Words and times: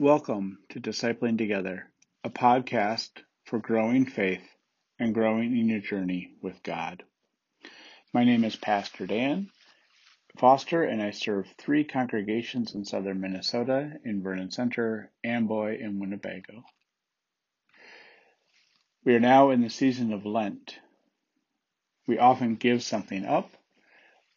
Welcome 0.00 0.60
to 0.68 0.80
Discipling 0.80 1.38
Together, 1.38 1.90
a 2.22 2.30
podcast 2.30 3.10
for 3.46 3.58
growing 3.58 4.06
faith 4.06 4.48
and 4.96 5.12
growing 5.12 5.58
in 5.58 5.68
your 5.68 5.80
journey 5.80 6.34
with 6.40 6.62
God. 6.62 7.02
My 8.14 8.22
name 8.22 8.44
is 8.44 8.54
Pastor 8.54 9.08
Dan 9.08 9.50
Foster, 10.36 10.84
and 10.84 11.02
I 11.02 11.10
serve 11.10 11.52
three 11.58 11.82
congregations 11.82 12.76
in 12.76 12.84
southern 12.84 13.20
Minnesota 13.20 13.98
in 14.04 14.22
Vernon 14.22 14.52
Center, 14.52 15.10
Amboy, 15.24 15.82
and 15.82 16.00
Winnebago. 16.00 16.62
We 19.04 19.16
are 19.16 19.20
now 19.20 19.50
in 19.50 19.62
the 19.62 19.68
season 19.68 20.12
of 20.12 20.24
Lent. 20.24 20.78
We 22.06 22.18
often 22.18 22.54
give 22.54 22.84
something 22.84 23.24
up 23.24 23.50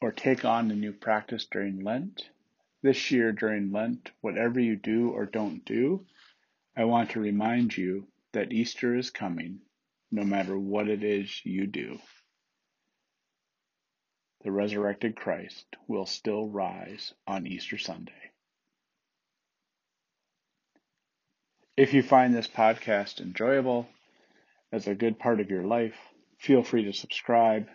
or 0.01 0.11
take 0.11 0.43
on 0.43 0.71
a 0.71 0.75
new 0.75 0.91
practice 0.91 1.45
during 1.45 1.83
Lent. 1.83 2.31
This 2.83 3.11
year 3.11 3.31
during 3.31 3.71
Lent, 3.71 4.09
whatever 4.21 4.59
you 4.59 4.75
do 4.75 5.09
or 5.11 5.27
don't 5.27 5.63
do, 5.65 6.07
I 6.75 6.85
want 6.85 7.11
to 7.11 7.19
remind 7.19 7.77
you 7.77 8.07
that 8.31 8.51
Easter 8.51 8.95
is 8.95 9.11
coming, 9.11 9.59
no 10.11 10.23
matter 10.23 10.57
what 10.57 10.87
it 10.87 11.03
is 11.03 11.45
you 11.45 11.67
do. 11.67 11.99
The 14.43 14.51
resurrected 14.51 15.15
Christ 15.15 15.65
will 15.87 16.07
still 16.07 16.47
rise 16.47 17.13
on 17.27 17.45
Easter 17.45 17.77
Sunday. 17.77 18.31
If 21.77 21.93
you 21.93 22.01
find 22.01 22.33
this 22.33 22.47
podcast 22.47 23.21
enjoyable, 23.21 23.87
as 24.71 24.87
a 24.87 24.95
good 24.95 25.19
part 25.19 25.39
of 25.39 25.51
your 25.51 25.63
life, 25.63 25.97
feel 26.39 26.63
free 26.63 26.85
to 26.85 26.93
subscribe. 26.93 27.67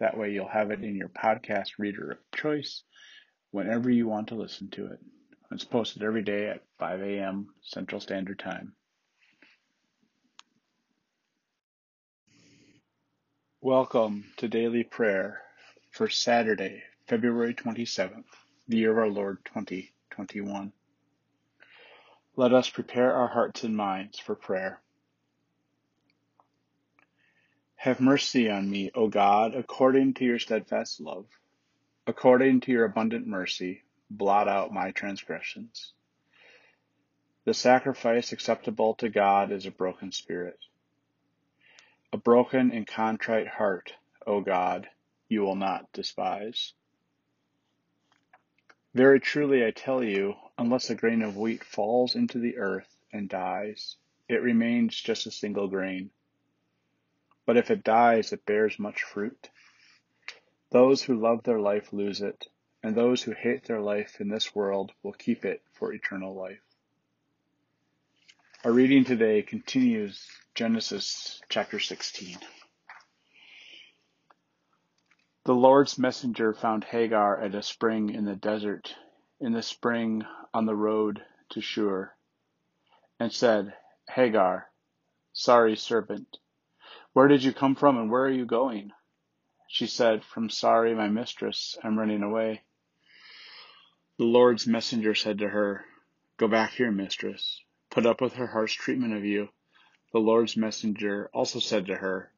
That 0.00 0.16
way 0.16 0.32
you'll 0.32 0.48
have 0.48 0.70
it 0.70 0.82
in 0.82 0.96
your 0.96 1.10
podcast 1.10 1.78
reader 1.78 2.12
of 2.12 2.18
choice 2.34 2.82
whenever 3.54 3.88
you 3.88 4.08
want 4.08 4.26
to 4.26 4.34
listen 4.34 4.68
to 4.68 4.84
it. 4.86 4.98
It's 5.52 5.62
posted 5.62 6.02
every 6.02 6.22
day 6.22 6.48
at 6.48 6.64
5 6.80 7.02
a.m. 7.02 7.50
Central 7.62 8.00
Standard 8.00 8.40
Time. 8.40 8.72
Welcome 13.60 14.24
to 14.38 14.48
Daily 14.48 14.82
Prayer 14.82 15.40
for 15.92 16.08
Saturday, 16.08 16.82
February 17.06 17.54
27th, 17.54 18.24
the 18.66 18.78
year 18.78 18.90
of 18.90 18.98
our 18.98 19.08
Lord 19.08 19.38
2021. 19.44 20.72
Let 22.34 22.52
us 22.52 22.68
prepare 22.68 23.14
our 23.14 23.28
hearts 23.28 23.62
and 23.62 23.76
minds 23.76 24.18
for 24.18 24.34
prayer. 24.34 24.80
Have 27.76 28.00
mercy 28.00 28.50
on 28.50 28.68
me, 28.68 28.90
O 28.96 29.06
God, 29.06 29.54
according 29.54 30.14
to 30.14 30.24
your 30.24 30.40
steadfast 30.40 31.00
love 31.00 31.26
According 32.06 32.60
to 32.60 32.72
your 32.72 32.84
abundant 32.84 33.26
mercy, 33.26 33.82
blot 34.10 34.46
out 34.46 34.74
my 34.74 34.90
transgressions. 34.90 35.94
The 37.46 37.54
sacrifice 37.54 38.32
acceptable 38.32 38.94
to 38.96 39.08
God 39.08 39.50
is 39.50 39.64
a 39.64 39.70
broken 39.70 40.12
spirit. 40.12 40.58
A 42.12 42.18
broken 42.18 42.72
and 42.72 42.86
contrite 42.86 43.48
heart, 43.48 43.94
O 44.26 44.42
God, 44.42 44.88
you 45.28 45.42
will 45.42 45.56
not 45.56 45.92
despise. 45.92 46.74
Very 48.94 49.18
truly 49.18 49.64
I 49.64 49.70
tell 49.70 50.04
you, 50.04 50.34
unless 50.58 50.90
a 50.90 50.94
grain 50.94 51.22
of 51.22 51.38
wheat 51.38 51.64
falls 51.64 52.14
into 52.14 52.38
the 52.38 52.58
earth 52.58 52.96
and 53.12 53.28
dies, 53.30 53.96
it 54.28 54.42
remains 54.42 55.00
just 55.00 55.26
a 55.26 55.30
single 55.30 55.68
grain. 55.68 56.10
But 57.46 57.56
if 57.56 57.70
it 57.70 57.82
dies, 57.82 58.32
it 58.32 58.46
bears 58.46 58.78
much 58.78 59.02
fruit. 59.02 59.50
Those 60.74 61.04
who 61.04 61.14
love 61.14 61.44
their 61.44 61.60
life 61.60 61.92
lose 61.92 62.20
it, 62.20 62.48
and 62.82 62.96
those 62.96 63.22
who 63.22 63.30
hate 63.30 63.62
their 63.62 63.80
life 63.80 64.20
in 64.20 64.28
this 64.28 64.56
world 64.56 64.90
will 65.04 65.12
keep 65.12 65.44
it 65.44 65.62
for 65.72 65.92
eternal 65.92 66.34
life. 66.34 66.64
Our 68.64 68.72
reading 68.72 69.04
today 69.04 69.42
continues 69.42 70.26
Genesis 70.56 71.40
chapter 71.48 71.78
16. 71.78 72.38
The 75.44 75.54
Lord's 75.54 75.96
messenger 75.96 76.52
found 76.52 76.82
Hagar 76.82 77.40
at 77.40 77.54
a 77.54 77.62
spring 77.62 78.10
in 78.10 78.24
the 78.24 78.34
desert, 78.34 78.96
in 79.38 79.52
the 79.52 79.62
spring 79.62 80.24
on 80.52 80.66
the 80.66 80.74
road 80.74 81.22
to 81.50 81.60
Shur, 81.60 82.12
and 83.20 83.32
said, 83.32 83.74
Hagar, 84.10 84.68
Sarai's 85.32 85.82
servant, 85.82 86.38
where 87.12 87.28
did 87.28 87.44
you 87.44 87.52
come 87.52 87.76
from 87.76 87.96
and 87.96 88.10
where 88.10 88.24
are 88.24 88.28
you 88.28 88.44
going? 88.44 88.90
She 89.74 89.88
said, 89.88 90.22
From 90.22 90.50
Sarai, 90.50 90.94
my 90.94 91.08
mistress, 91.08 91.76
I'm 91.82 91.98
running 91.98 92.22
away. 92.22 92.62
The 94.18 94.24
Lord's 94.24 94.68
messenger 94.68 95.16
said 95.16 95.38
to 95.38 95.48
her, 95.48 95.84
Go 96.36 96.46
back 96.46 96.74
here, 96.74 96.92
mistress. 96.92 97.60
Put 97.90 98.06
up 98.06 98.20
with 98.20 98.34
her 98.34 98.46
harsh 98.46 98.76
treatment 98.76 99.14
of 99.14 99.24
you. 99.24 99.48
The 100.12 100.20
Lord's 100.20 100.56
messenger 100.56 101.28
also 101.34 101.58
said 101.58 101.86
to 101.86 101.96
her, 101.96 102.30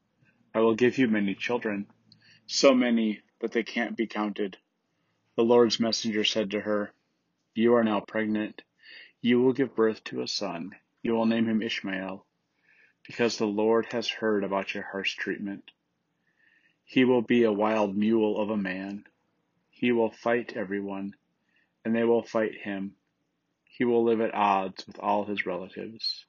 I 0.54 0.60
will 0.60 0.74
give 0.74 0.96
you 0.96 1.08
many 1.08 1.34
children, 1.34 1.88
so 2.46 2.72
many 2.72 3.20
that 3.40 3.52
they 3.52 3.64
can't 3.64 3.98
be 3.98 4.06
counted. 4.06 4.56
The 5.36 5.44
Lord's 5.44 5.78
messenger 5.78 6.24
said 6.24 6.52
to 6.52 6.60
her, 6.62 6.94
You 7.54 7.74
are 7.74 7.84
now 7.84 8.00
pregnant. 8.00 8.62
You 9.20 9.42
will 9.42 9.52
give 9.52 9.76
birth 9.76 10.02
to 10.04 10.22
a 10.22 10.26
son. 10.26 10.74
You 11.02 11.12
will 11.12 11.26
name 11.26 11.50
him 11.50 11.60
Ishmael, 11.60 12.24
because 13.06 13.36
the 13.36 13.44
Lord 13.44 13.92
has 13.92 14.08
heard 14.08 14.42
about 14.42 14.72
your 14.72 14.84
harsh 14.84 15.16
treatment. 15.16 15.70
He 16.88 17.04
will 17.04 17.20
be 17.20 17.42
a 17.42 17.52
wild 17.52 17.96
mule 17.96 18.40
of 18.40 18.48
a 18.48 18.56
man. 18.56 19.06
He 19.70 19.90
will 19.90 20.12
fight 20.12 20.56
everyone, 20.56 21.16
and 21.84 21.94
they 21.94 22.04
will 22.04 22.22
fight 22.22 22.54
him. 22.54 22.94
He 23.64 23.84
will 23.84 24.04
live 24.04 24.20
at 24.20 24.32
odds 24.32 24.86
with 24.86 24.98
all 25.00 25.24
his 25.24 25.44
relatives. 25.44 26.24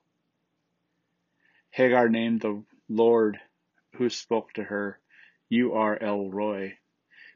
Hagar 1.69 2.09
named 2.09 2.41
the 2.41 2.63
Lord 2.90 3.40
who 3.94 4.09
spoke 4.09 4.51
to 4.53 4.63
her, 4.63 5.00
You 5.47 5.73
are 5.73 6.01
El 6.01 6.31
Roi, 6.31 6.79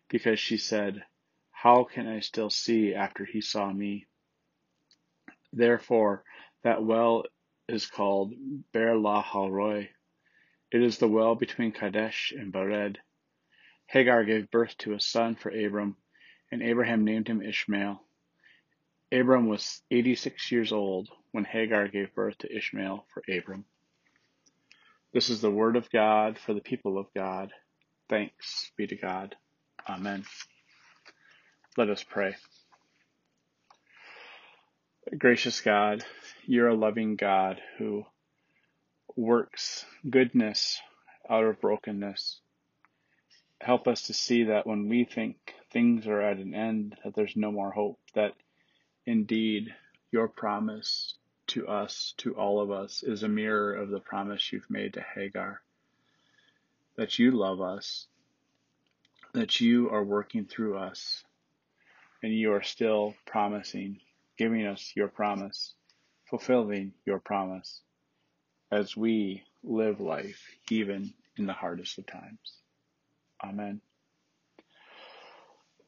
because 0.10 0.40
she 0.40 0.58
said, 0.58 1.06
How 1.52 1.84
can 1.84 2.08
I 2.08 2.22
still 2.22 2.50
see 2.50 2.96
after 2.96 3.24
he 3.24 3.40
saw 3.40 3.72
me? 3.72 4.08
Therefore, 5.54 6.24
that 6.64 6.84
well 6.84 7.26
is 7.68 7.86
called 7.86 8.34
Beer 8.74 8.96
Lahai 8.96 9.48
Roi. 9.50 9.90
It 10.72 10.82
is 10.82 10.98
the 10.98 11.08
well 11.08 11.36
between 11.36 11.72
Kadesh 11.72 12.34
and 12.36 12.52
Bered. 12.52 12.98
Hagar 13.92 14.24
gave 14.24 14.50
birth 14.50 14.78
to 14.80 14.94
a 14.94 15.02
son 15.02 15.36
for 15.36 15.50
Abram, 15.50 15.98
and 16.50 16.64
Abraham 16.64 17.04
named 17.04 17.28
him 17.28 17.42
Ishmael. 17.42 18.02
Abram 19.12 19.48
was 19.48 19.82
86 19.92 20.50
years 20.50 20.72
old 20.72 21.10
when 21.34 21.44
Hagar 21.44 21.90
gave 21.90 22.16
birth 22.16 22.38
to 22.38 22.56
Ishmael 22.56 23.06
for 23.14 23.22
Abram. 23.30 23.66
This 25.12 25.30
is 25.30 25.42
the 25.42 25.52
word 25.52 25.76
of 25.76 25.92
God 25.92 26.40
for 26.40 26.54
the 26.54 26.62
people 26.62 26.98
of 26.98 27.14
God. 27.14 27.52
Thanks 28.08 28.72
be 28.78 28.88
to 28.88 28.96
God. 28.96 29.36
Amen. 29.90 30.24
Let 31.76 31.90
us 31.90 32.02
pray. 32.02 32.38
Gracious 35.18 35.60
God, 35.60 36.06
you're 36.46 36.70
a 36.70 36.76
loving 36.76 37.18
God 37.18 37.62
who 37.78 38.06
works 39.18 39.86
goodness 40.10 40.80
out 41.30 41.44
of 41.44 41.60
brokenness 41.60 42.40
help 43.62 43.88
us 43.88 44.04
to 44.04 44.14
see 44.14 44.46
that 44.46 44.66
when 44.66 44.90
we 44.90 45.06
think 45.06 45.54
things 45.72 46.08
are 46.08 46.22
at 46.22 46.38
an 46.38 46.56
end, 46.56 46.98
that 47.04 47.14
there's 47.16 47.36
no 47.36 47.52
more 47.52 47.72
hope, 47.72 48.00
that 48.16 48.34
indeed 49.06 49.74
your 50.12 50.28
promise 50.28 51.16
to 51.48 51.68
us, 51.68 52.14
to 52.18 52.36
all 52.36 52.60
of 52.60 52.72
us, 52.72 53.04
is 53.04 53.24
a 53.24 53.28
mirror 53.28 53.74
of 53.74 53.90
the 53.90 54.00
promise 54.00 54.52
you've 54.52 54.70
made 54.70 54.94
to 54.94 55.06
Hagar. 55.16 55.62
That 56.96 57.20
you 57.20 57.32
love 57.32 57.62
us, 57.62 58.08
that 59.34 59.62
you 59.62 59.90
are 59.92 60.04
working 60.04 60.46
through 60.46 60.78
us, 60.78 61.24
and 62.24 62.34
you 62.34 62.54
are 62.54 62.64
still 62.64 63.16
promising, 63.26 64.00
giving 64.38 64.66
us 64.66 64.92
your 64.96 65.08
promise, 65.08 65.74
fulfilling 66.26 66.94
your 67.06 67.20
promise 67.20 67.82
as 68.72 68.98
we 68.98 69.44
live 69.64 70.00
life 70.00 70.42
even 70.70 71.14
in 71.38 71.46
the 71.46 71.54
hardest 71.54 71.98
of 71.98 72.08
times. 72.08 72.61
Amen. 73.44 73.82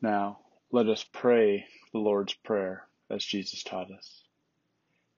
Now, 0.01 0.39
let 0.71 0.89
us 0.89 1.05
pray 1.11 1.65
the 1.91 1.99
Lord's 1.99 2.33
Prayer 2.33 2.87
as 3.09 3.23
Jesus 3.23 3.63
taught 3.63 3.91
us. 3.91 4.23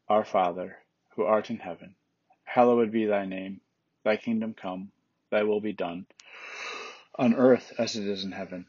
Our 0.10 0.26
Father, 0.26 0.78
who 1.16 1.24
art 1.24 1.50
in 1.50 1.58
heaven, 1.58 1.96
hallowed 2.44 2.92
be 2.92 3.06
thy 3.06 3.26
name. 3.26 3.62
Thy 4.04 4.18
kingdom 4.18 4.54
come, 4.54 4.92
thy 5.32 5.44
will 5.44 5.62
be 5.62 5.74
done, 5.74 6.06
on 7.16 7.34
earth 7.34 7.74
as 7.80 7.96
it 7.96 8.06
is 8.06 8.24
in 8.24 8.34
heaven. 8.34 8.68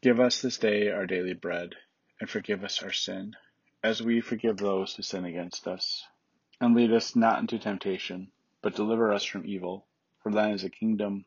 Give 0.00 0.18
us 0.18 0.40
this 0.40 0.58
day 0.58 0.90
our 0.90 1.06
daily 1.06 1.34
bread, 1.34 1.74
and 2.20 2.28
forgive 2.28 2.64
us 2.64 2.82
our 2.82 2.92
sin, 2.92 3.36
as 3.82 4.02
we 4.02 4.20
forgive 4.20 4.56
those 4.56 4.94
who 4.94 5.02
sin 5.02 5.24
against 5.24 5.68
us. 5.68 6.04
And 6.60 6.74
lead 6.74 6.92
us 6.92 7.14
not 7.14 7.38
into 7.38 7.58
temptation, 7.58 8.32
but 8.62 8.74
deliver 8.74 9.12
us 9.12 9.24
from 9.24 9.46
evil. 9.46 9.86
For 10.22 10.32
thine 10.32 10.54
is 10.54 10.62
the 10.62 10.70
kingdom, 10.70 11.26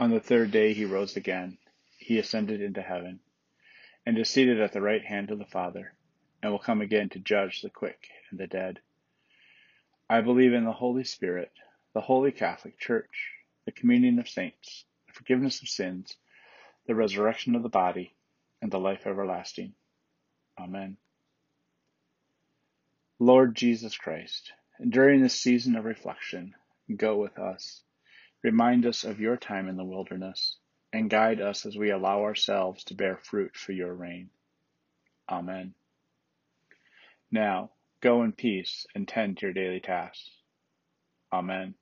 On 0.00 0.10
the 0.10 0.18
third 0.18 0.50
day 0.50 0.72
he 0.72 0.86
rose 0.86 1.14
again. 1.14 1.58
He 1.98 2.18
ascended 2.18 2.62
into 2.62 2.80
heaven, 2.80 3.20
and 4.06 4.16
is 4.16 4.30
seated 4.30 4.58
at 4.58 4.72
the 4.72 4.80
right 4.80 5.04
hand 5.04 5.30
of 5.30 5.38
the 5.38 5.44
Father, 5.44 5.92
and 6.42 6.50
will 6.50 6.58
come 6.58 6.80
again 6.80 7.10
to 7.10 7.18
judge 7.18 7.60
the 7.60 7.68
quick 7.68 8.08
and 8.30 8.40
the 8.40 8.46
dead. 8.46 8.80
I 10.08 10.22
believe 10.22 10.54
in 10.54 10.64
the 10.64 10.72
Holy 10.72 11.04
Spirit, 11.04 11.52
the 11.92 12.00
Holy 12.00 12.32
Catholic 12.32 12.78
Church, 12.78 13.32
the 13.66 13.72
communion 13.72 14.18
of 14.18 14.26
saints, 14.26 14.86
the 15.06 15.12
forgiveness 15.12 15.60
of 15.60 15.68
sins, 15.68 16.16
the 16.86 16.94
resurrection 16.94 17.54
of 17.54 17.62
the 17.62 17.68
body, 17.68 18.14
and 18.62 18.72
the 18.72 18.80
life 18.80 19.06
everlasting. 19.06 19.74
Amen. 20.58 20.96
Lord 23.18 23.54
Jesus 23.54 23.98
Christ, 23.98 24.50
during 24.88 25.20
this 25.20 25.38
season 25.38 25.76
of 25.76 25.84
reflection, 25.84 26.54
go 26.96 27.18
with 27.18 27.38
us. 27.38 27.82
Remind 28.42 28.86
us 28.86 29.04
of 29.04 29.20
your 29.20 29.36
time 29.36 29.68
in 29.68 29.76
the 29.76 29.84
wilderness, 29.84 30.56
and 30.92 31.10
guide 31.10 31.40
us 31.40 31.66
as 31.66 31.76
we 31.76 31.90
allow 31.90 32.22
ourselves 32.22 32.84
to 32.84 32.94
bear 32.94 33.16
fruit 33.16 33.56
for 33.56 33.72
your 33.72 33.94
reign. 33.94 34.30
Amen. 35.30 35.74
Now, 37.30 37.70
Go 38.00 38.22
in 38.22 38.32
peace 38.32 38.86
and 38.94 39.06
tend 39.06 39.36
to 39.38 39.46
your 39.46 39.52
daily 39.52 39.80
tasks. 39.80 40.30
Amen. 41.32 41.74